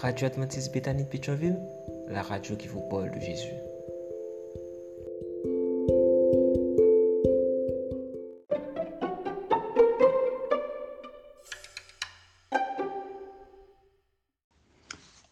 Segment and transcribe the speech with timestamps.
[0.00, 1.60] Radio Adventiste Bethany de Pétionville,
[2.08, 3.52] la radio qui vous parle de Jésus.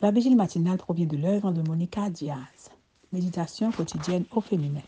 [0.00, 2.70] La vigile matinale provient de l'œuvre de Monica Diaz.
[3.12, 4.80] Méditation quotidienne au féminin.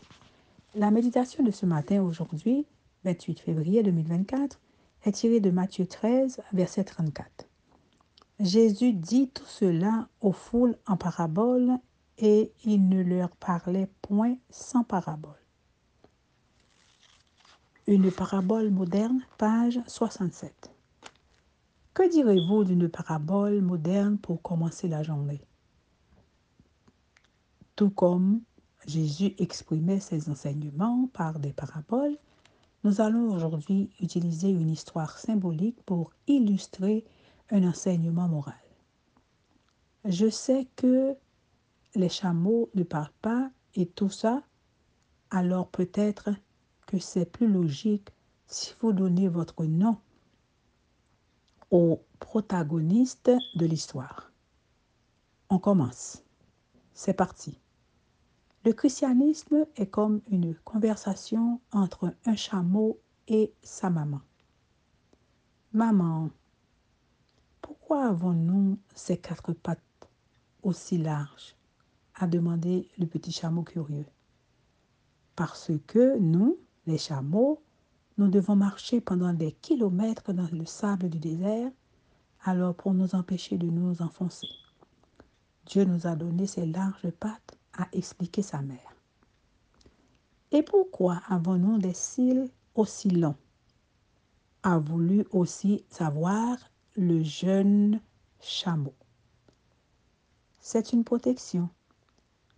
[0.75, 2.65] La méditation de ce matin, aujourd'hui,
[3.03, 4.57] 28 février 2024,
[5.03, 7.45] est tirée de Matthieu 13, verset 34.
[8.39, 11.77] Jésus dit tout cela aux foules en parabole
[12.17, 15.39] et il ne leur parlait point sans parabole.
[17.87, 20.69] Une parabole moderne, page 67.
[21.93, 25.41] Que direz-vous d'une parabole moderne pour commencer la journée?
[27.77, 28.41] Tout comme
[28.85, 32.17] Jésus exprimait ses enseignements par des paraboles,
[32.83, 37.05] nous allons aujourd'hui utiliser une histoire symbolique pour illustrer
[37.49, 38.55] un enseignement moral.
[40.05, 41.15] Je sais que
[41.95, 44.43] les chameaux ne parlent pas et tout ça,
[45.29, 46.29] alors peut-être
[46.85, 48.09] que c'est plus logique
[48.47, 49.97] si vous donnez votre nom
[51.71, 54.31] au protagoniste de l'histoire.
[55.49, 56.23] On commence.
[56.93, 57.59] C'est parti.
[58.63, 64.21] Le christianisme est comme une conversation entre un chameau et sa maman.
[65.73, 66.29] Maman,
[67.87, 70.09] pourquoi avons-nous ces quatre pattes
[70.63, 71.55] aussi larges?
[72.15, 74.07] a demandé le petit chameau curieux.
[75.35, 76.57] Parce que nous,
[76.87, 77.61] les chameaux,
[78.17, 81.69] nous devons marcher pendant des kilomètres dans le sable du désert,
[82.43, 84.49] alors pour nous empêcher de nous enfoncer.
[85.67, 88.95] Dieu nous a donné ces larges pattes, a expliqué sa mère.
[90.51, 93.37] Et pourquoi avons-nous des cils aussi longs?
[94.63, 96.57] a voulu aussi savoir
[96.95, 97.99] le jeune
[98.39, 98.93] chameau.
[100.59, 101.69] C'est une protection,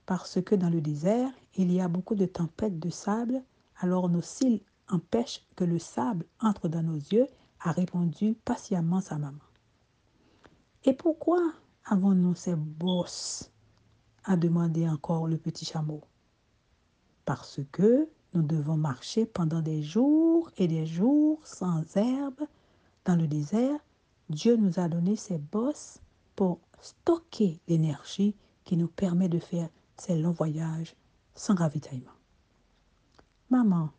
[0.05, 3.43] parce que dans le désert, il y a beaucoup de tempêtes de sable,
[3.79, 7.27] alors nos cils empêche que le sable entre dans nos yeux,
[7.59, 9.39] a répondu patiemment sa maman.
[10.83, 11.41] Et pourquoi
[11.85, 13.51] avons-nous ces bosses?
[14.27, 16.01] a demandé encore le petit chameau.
[17.23, 22.41] Parce que nous devons marcher pendant des jours et des jours sans herbe
[23.05, 23.79] dans le désert.
[24.29, 25.99] Dieu nous a donné ces bosses
[26.35, 30.95] pour stocker l'énergie qui nous permet de faire ces longs voyages
[31.33, 32.11] sans ravitaillement.
[33.49, 33.89] Maman,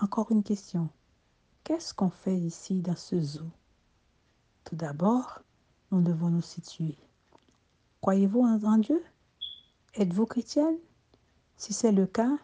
[0.00, 0.88] encore une question.
[1.62, 3.50] Qu'est-ce qu'on fait ici dans ce zoo?
[4.64, 5.40] Tout d'abord,
[5.92, 6.96] nous devons nous situer.
[8.00, 9.02] Croyez-vous en, Dieu?
[9.94, 10.78] Êtes-vous chrétienne?
[11.56, 12.36] Si c'est le cas,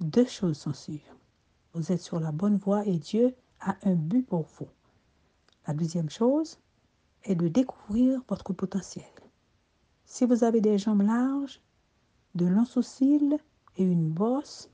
[0.00, 1.16] deux choses sont sûres.
[1.72, 4.68] Vous êtes sur la bonne voie et Dieu a un but pour vous.
[5.66, 6.58] La deuxième chose
[7.24, 9.04] est de découvrir votre potentiel.
[10.04, 11.60] Si vous avez des jambes larges,
[12.34, 13.38] de longs sourcils
[13.76, 14.68] et une bosse,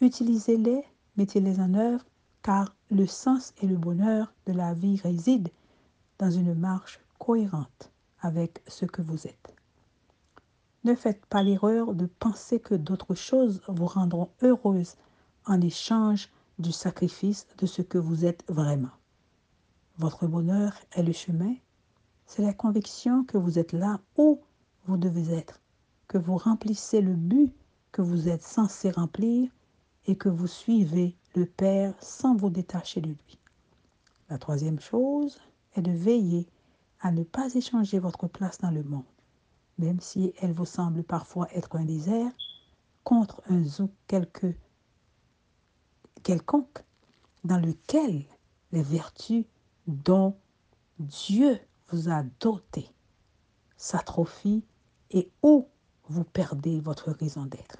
[0.00, 0.82] Utilisez-les,
[1.18, 2.04] mettez-les en œuvre,
[2.42, 5.50] car le sens et le bonheur de la vie résident
[6.18, 7.92] dans une marche cohérente
[8.22, 9.54] avec ce que vous êtes.
[10.84, 14.94] Ne faites pas l'erreur de penser que d'autres choses vous rendront heureuse
[15.44, 18.88] en échange du sacrifice de ce que vous êtes vraiment.
[20.00, 21.54] Votre bonheur est le chemin,
[22.24, 24.40] c'est la conviction que vous êtes là où
[24.86, 25.60] vous devez être,
[26.08, 27.52] que vous remplissez le but
[27.92, 29.50] que vous êtes censé remplir
[30.06, 33.38] et que vous suivez le Père sans vous détacher de lui.
[34.30, 35.38] La troisième chose
[35.76, 36.48] est de veiller
[37.02, 39.04] à ne pas échanger votre place dans le monde,
[39.76, 42.32] même si elle vous semble parfois être un désert,
[43.04, 43.90] contre un zoo
[46.22, 46.84] quelconque
[47.44, 48.24] dans lequel
[48.72, 49.44] les vertus
[49.90, 50.36] dont
[50.98, 51.58] Dieu
[51.88, 52.90] vous a doté
[53.76, 54.62] s'atrophient
[55.10, 55.66] et où
[56.08, 57.78] vous perdez votre raison d'être.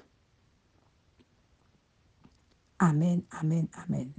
[2.79, 4.11] Amen, amen, amen.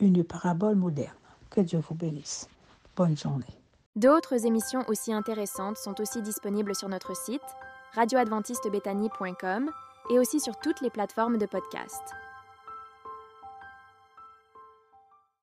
[0.00, 1.14] Une parabole moderne.
[1.50, 2.48] Que Dieu vous bénisse.
[2.96, 3.60] Bonne journée.
[3.96, 7.42] D'autres émissions aussi intéressantes sont aussi disponibles sur notre site
[7.94, 9.70] radioadventistebethany.com
[10.10, 12.14] et aussi sur toutes les plateformes de podcast.